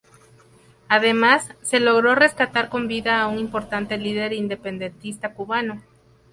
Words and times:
Además, 0.87 1.49
se 1.61 1.79
logró 1.79 2.15
rescatar 2.15 2.69
con 2.69 2.87
vida 2.87 3.21
a 3.21 3.27
un 3.27 3.37
importante 3.37 3.99
líder 3.99 4.33
independentista 4.33 5.35
cubano. 5.35 5.83